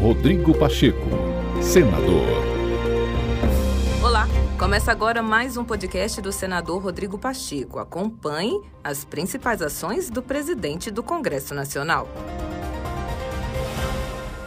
Rodrigo 0.00 0.56
Pacheco, 0.56 1.08
senador. 1.60 2.24
Olá, 4.00 4.28
começa 4.56 4.92
agora 4.92 5.20
mais 5.24 5.56
um 5.56 5.64
podcast 5.64 6.20
do 6.22 6.30
senador 6.30 6.80
Rodrigo 6.80 7.18
Pacheco. 7.18 7.80
Acompanhe 7.80 8.62
as 8.82 9.04
principais 9.04 9.60
ações 9.60 10.08
do 10.08 10.22
presidente 10.22 10.88
do 10.88 11.02
Congresso 11.02 11.52
Nacional. 11.52 12.08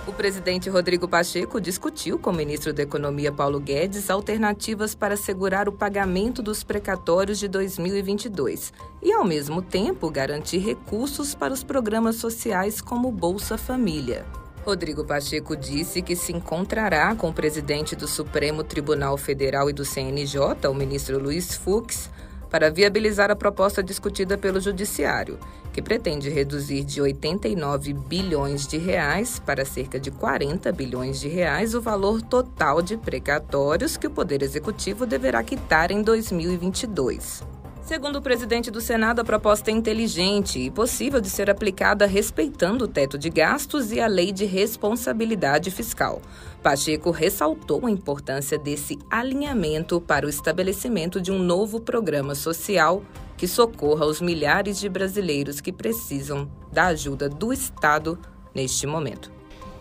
O 0.07 0.13
presidente 0.13 0.69
Rodrigo 0.69 1.05
Pacheco 1.05 1.59
discutiu 1.59 2.17
com 2.17 2.29
o 2.29 2.33
ministro 2.33 2.71
da 2.71 2.83
Economia 2.83 3.31
Paulo 3.31 3.59
Guedes 3.59 4.09
alternativas 4.09 4.95
para 4.95 5.15
assegurar 5.15 5.67
o 5.67 5.73
pagamento 5.73 6.41
dos 6.41 6.63
precatórios 6.63 7.37
de 7.37 7.49
2022 7.49 8.71
e, 9.03 9.11
ao 9.11 9.25
mesmo 9.25 9.61
tempo, 9.61 10.09
garantir 10.09 10.59
recursos 10.59 11.35
para 11.35 11.53
os 11.53 11.61
programas 11.61 12.15
sociais 12.15 12.79
como 12.79 13.11
Bolsa 13.11 13.57
Família. 13.57 14.25
Rodrigo 14.65 15.03
Pacheco 15.03 15.55
disse 15.55 16.01
que 16.01 16.15
se 16.15 16.31
encontrará 16.31 17.15
com 17.15 17.29
o 17.29 17.33
presidente 17.33 17.95
do 17.95 18.07
Supremo 18.07 18.63
Tribunal 18.63 19.17
Federal 19.17 19.69
e 19.69 19.73
do 19.73 19.83
CNJ, 19.83 20.67
o 20.69 20.73
ministro 20.73 21.17
Luiz 21.17 21.55
Fux, 21.55 22.09
para 22.47 22.69
viabilizar 22.69 23.31
a 23.31 23.35
proposta 23.35 23.81
discutida 23.81 24.37
pelo 24.37 24.59
Judiciário, 24.59 25.39
que 25.73 25.81
pretende 25.81 26.29
reduzir 26.29 26.83
de 26.83 27.01
89 27.01 27.93
bilhões 27.93 28.67
de 28.67 28.77
reais 28.77 29.39
para 29.39 29.65
cerca 29.65 29.99
de 29.99 30.11
40 30.11 30.71
bilhões 30.71 31.19
de 31.19 31.27
reais 31.27 31.73
o 31.73 31.81
valor 31.81 32.21
total 32.21 32.81
de 32.81 32.97
precatórios 32.97 33.97
que 33.97 34.05
o 34.05 34.11
Poder 34.11 34.43
Executivo 34.43 35.07
deverá 35.07 35.41
quitar 35.43 35.91
em 35.91 36.03
2022. 36.03 37.60
Segundo 37.83 38.17
o 38.17 38.21
presidente 38.21 38.69
do 38.69 38.79
Senado, 38.79 39.21
a 39.21 39.23
proposta 39.23 39.71
é 39.71 39.73
inteligente 39.73 40.59
e 40.59 40.69
possível 40.69 41.19
de 41.19 41.29
ser 41.29 41.49
aplicada 41.49 42.05
respeitando 42.05 42.85
o 42.85 42.87
teto 42.87 43.17
de 43.17 43.29
gastos 43.29 43.91
e 43.91 43.99
a 43.99 44.07
lei 44.07 44.31
de 44.31 44.45
responsabilidade 44.45 45.71
fiscal. 45.71 46.21
Pacheco 46.61 47.09
ressaltou 47.09 47.85
a 47.85 47.91
importância 47.91 48.57
desse 48.57 48.99
alinhamento 49.09 49.99
para 49.99 50.25
o 50.25 50.29
estabelecimento 50.29 51.19
de 51.19 51.31
um 51.31 51.39
novo 51.39 51.81
programa 51.81 52.35
social 52.35 53.03
que 53.35 53.47
socorra 53.47 54.05
os 54.05 54.21
milhares 54.21 54.79
de 54.79 54.87
brasileiros 54.87 55.59
que 55.59 55.73
precisam 55.73 56.47
da 56.71 56.87
ajuda 56.87 57.27
do 57.27 57.51
Estado 57.51 58.17
neste 58.53 58.85
momento. 58.85 59.31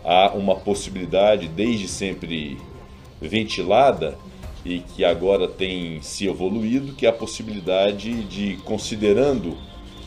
Há 0.03 0.31
uma 0.33 0.55
possibilidade, 0.55 1.47
desde 1.47 1.87
sempre 1.87 2.57
ventilada, 3.21 4.17
e 4.63 4.79
que 4.79 5.03
agora 5.03 5.47
tem 5.47 6.01
se 6.01 6.27
evoluído, 6.27 6.93
que 6.93 7.05
é 7.05 7.09
a 7.09 7.13
possibilidade 7.13 8.23
de, 8.25 8.57
considerando 8.63 9.57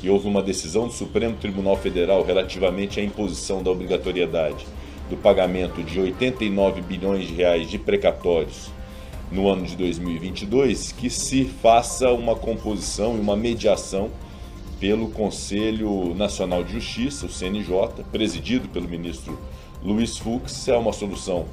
que 0.00 0.08
houve 0.08 0.28
uma 0.28 0.42
decisão 0.42 0.86
do 0.86 0.92
Supremo 0.92 1.36
Tribunal 1.36 1.77
Federal 1.77 2.24
relativamente 2.24 3.00
à 3.00 3.02
imposição 3.02 3.62
da 3.62 3.70
obrigatoriedade 3.70 4.66
do 5.08 5.16
pagamento 5.16 5.82
de 5.82 6.00
89 6.00 6.82
bilhões 6.82 7.27
de 7.27 7.34
reais 7.34 7.69
de 7.69 7.78
precatórios 7.78 8.70
no 9.30 9.48
ano 9.48 9.64
de 9.64 9.77
2022, 9.77 10.92
que 10.92 11.10
se 11.10 11.44
faça 11.44 12.10
uma 12.10 12.36
composição 12.36 13.16
e 13.16 13.20
uma 13.20 13.36
mediação 13.36 14.10
pelo 14.78 15.08
Conselho 15.08 16.14
Nacional 16.14 16.62
de 16.62 16.72
Justiça, 16.72 17.27
o 17.27 17.28
CNJ, 17.30 18.05
presidido 18.12 18.69
pelo 18.69 18.88
ministro 18.88 19.38
Luiz 19.82 20.19
Fux, 20.19 20.69
é 20.69 20.77
uma 20.77 20.92
solução 20.92 21.47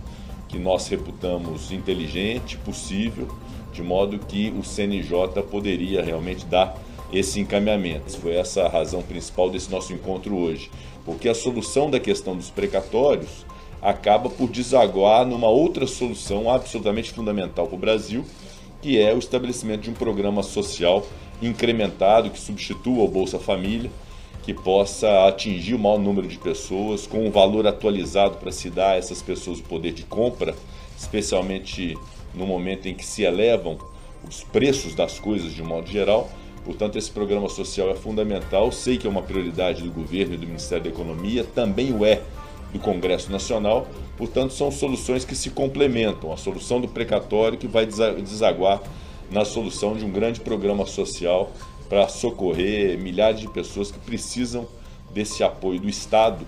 que 0.51 0.59
nós 0.59 0.87
reputamos 0.89 1.71
inteligente, 1.71 2.57
possível, 2.57 3.27
de 3.71 3.81
modo 3.81 4.19
que 4.19 4.53
o 4.59 4.63
CNJ 4.63 5.41
poderia 5.49 6.03
realmente 6.03 6.45
dar 6.45 6.77
esse 7.11 7.39
encaminhamento. 7.39 8.19
Foi 8.19 8.35
essa 8.35 8.63
a 8.63 8.69
razão 8.69 9.01
principal 9.01 9.49
desse 9.49 9.71
nosso 9.71 9.93
encontro 9.93 10.35
hoje, 10.35 10.69
porque 11.05 11.29
a 11.29 11.33
solução 11.33 11.89
da 11.89 12.01
questão 12.01 12.35
dos 12.35 12.49
precatórios 12.49 13.45
acaba 13.81 14.29
por 14.29 14.49
desaguar 14.49 15.25
numa 15.25 15.47
outra 15.47 15.87
solução 15.87 16.49
absolutamente 16.49 17.11
fundamental 17.11 17.65
para 17.65 17.75
o 17.75 17.79
Brasil, 17.79 18.25
que 18.81 18.99
é 18.99 19.13
o 19.13 19.19
estabelecimento 19.19 19.81
de 19.81 19.89
um 19.89 19.93
programa 19.93 20.43
social 20.43 21.05
incrementado 21.41 22.29
que 22.29 22.39
substitua 22.39 23.03
o 23.03 23.07
Bolsa 23.07 23.39
Família 23.39 23.89
que 24.43 24.53
possa 24.53 25.27
atingir 25.27 25.75
o 25.75 25.79
maior 25.79 25.99
número 25.99 26.27
de 26.27 26.37
pessoas, 26.37 27.05
com 27.05 27.25
um 27.25 27.31
valor 27.31 27.67
atualizado 27.67 28.37
para 28.37 28.51
se 28.51 28.69
dar 28.69 28.91
a 28.91 28.95
essas 28.97 29.21
pessoas 29.21 29.59
o 29.59 29.63
poder 29.63 29.93
de 29.93 30.03
compra, 30.03 30.55
especialmente 30.97 31.97
no 32.33 32.45
momento 32.45 32.87
em 32.87 32.93
que 32.95 33.05
se 33.05 33.23
elevam 33.23 33.77
os 34.27 34.43
preços 34.43 34.95
das 34.95 35.19
coisas 35.19 35.53
de 35.53 35.61
um 35.61 35.65
modo 35.65 35.87
geral. 35.87 36.29
Portanto, 36.63 36.97
esse 36.97 37.09
programa 37.09 37.49
social 37.49 37.89
é 37.89 37.95
fundamental. 37.95 38.71
Sei 38.71 38.97
que 38.97 39.07
é 39.07 39.09
uma 39.09 39.21
prioridade 39.21 39.83
do 39.83 39.91
governo 39.91 40.35
e 40.35 40.37
do 40.37 40.45
Ministério 40.45 40.83
da 40.83 40.89
Economia, 40.89 41.43
também 41.43 41.91
o 41.93 42.05
é 42.05 42.21
do 42.71 42.79
Congresso 42.79 43.31
Nacional. 43.31 43.87
Portanto, 44.17 44.53
são 44.53 44.71
soluções 44.71 45.25
que 45.25 45.35
se 45.35 45.49
complementam. 45.49 46.31
A 46.31 46.37
solução 46.37 46.79
do 46.79 46.87
precatório 46.87 47.57
que 47.57 47.67
vai 47.67 47.85
desaguar 47.85 48.81
na 49.31 49.45
solução 49.45 49.95
de 49.95 50.05
um 50.05 50.11
grande 50.11 50.39
programa 50.39 50.85
social 50.85 51.51
para 51.91 52.07
socorrer 52.07 52.97
milhares 52.97 53.41
de 53.41 53.49
pessoas 53.49 53.91
que 53.91 53.99
precisam 53.99 54.65
desse 55.13 55.43
apoio 55.43 55.77
do 55.77 55.89
Estado 55.89 56.47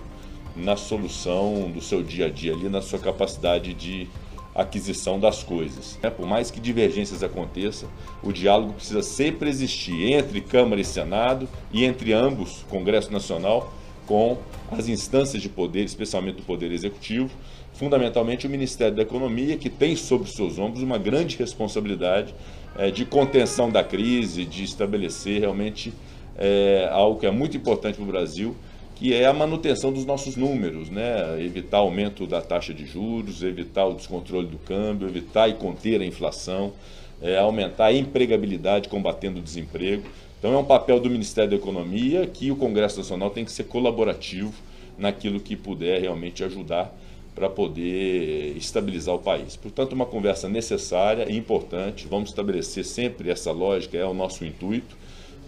na 0.56 0.74
solução 0.74 1.70
do 1.70 1.82
seu 1.82 2.02
dia 2.02 2.26
a 2.26 2.30
dia 2.30 2.54
ali, 2.54 2.70
na 2.70 2.80
sua 2.80 2.98
capacidade 2.98 3.74
de 3.74 4.08
aquisição 4.54 5.20
das 5.20 5.42
coisas. 5.42 5.98
É, 6.02 6.08
por 6.08 6.26
mais 6.26 6.50
que 6.50 6.58
divergências 6.58 7.22
aconteçam, 7.22 7.90
o 8.22 8.32
diálogo 8.32 8.72
precisa 8.72 9.02
sempre 9.02 9.50
existir 9.50 10.14
entre 10.14 10.40
Câmara 10.40 10.80
e 10.80 10.84
Senado 10.84 11.46
e 11.70 11.84
entre 11.84 12.14
ambos, 12.14 12.64
Congresso 12.70 13.12
Nacional, 13.12 13.70
com 14.06 14.38
as 14.70 14.88
instâncias 14.88 15.42
de 15.42 15.50
poder, 15.50 15.84
especialmente 15.84 16.36
do 16.36 16.42
Poder 16.44 16.72
Executivo, 16.72 17.30
fundamentalmente 17.74 18.46
o 18.46 18.50
Ministério 18.50 18.96
da 18.96 19.02
Economia, 19.02 19.58
que 19.58 19.68
tem 19.68 19.94
sobre 19.94 20.30
seus 20.30 20.58
ombros 20.58 20.82
uma 20.82 20.96
grande 20.96 21.36
responsabilidade 21.36 22.34
é, 22.76 22.90
de 22.90 23.04
contenção 23.04 23.70
da 23.70 23.82
crise, 23.84 24.44
de 24.44 24.64
estabelecer 24.64 25.40
realmente 25.40 25.92
é, 26.36 26.88
algo 26.90 27.18
que 27.18 27.26
é 27.26 27.30
muito 27.30 27.56
importante 27.56 27.96
para 27.96 28.04
o 28.04 28.06
Brasil, 28.06 28.56
que 28.94 29.12
é 29.12 29.26
a 29.26 29.32
manutenção 29.32 29.92
dos 29.92 30.04
nossos 30.04 30.36
números, 30.36 30.88
né? 30.88 31.40
evitar 31.40 31.78
aumento 31.78 32.26
da 32.26 32.40
taxa 32.40 32.72
de 32.72 32.86
juros, 32.86 33.42
evitar 33.42 33.86
o 33.86 33.94
descontrole 33.94 34.46
do 34.46 34.58
câmbio, 34.58 35.08
evitar 35.08 35.48
e 35.48 35.54
conter 35.54 36.00
a 36.00 36.04
inflação, 36.04 36.72
é, 37.20 37.38
aumentar 37.38 37.86
a 37.86 37.92
empregabilidade 37.92 38.88
combatendo 38.88 39.40
o 39.40 39.42
desemprego. 39.42 40.04
Então 40.38 40.54
é 40.54 40.58
um 40.58 40.64
papel 40.64 41.00
do 41.00 41.10
Ministério 41.10 41.50
da 41.50 41.56
Economia 41.56 42.26
que 42.26 42.50
o 42.50 42.56
Congresso 42.56 42.98
Nacional 42.98 43.30
tem 43.30 43.44
que 43.44 43.52
ser 43.52 43.64
colaborativo 43.64 44.52
naquilo 44.98 45.40
que 45.40 45.56
puder 45.56 46.00
realmente 46.00 46.44
ajudar 46.44 46.94
para 47.34 47.50
poder 47.50 48.56
estabilizar 48.56 49.14
o 49.14 49.18
país. 49.18 49.56
Portanto, 49.56 49.92
uma 49.92 50.06
conversa 50.06 50.48
necessária 50.48 51.26
e 51.28 51.36
importante. 51.36 52.06
Vamos 52.08 52.30
estabelecer 52.30 52.84
sempre 52.84 53.30
essa 53.30 53.50
lógica, 53.50 53.96
é 53.98 54.04
o 54.04 54.14
nosso 54.14 54.44
intuito. 54.44 54.96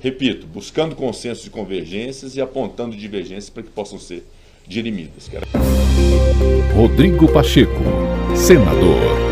Repito, 0.01 0.47
buscando 0.47 0.95
consensos 0.95 1.47
e 1.47 1.51
convergências 1.51 2.37
e 2.37 2.41
apontando 2.41 2.97
divergências 2.97 3.51
para 3.51 3.63
que 3.63 3.71
possam 3.71 3.99
ser 3.99 4.25
dirimidas. 4.67 5.31
Rodrigo 6.75 7.33
Pacheco, 7.33 7.83
senador. 8.35 9.26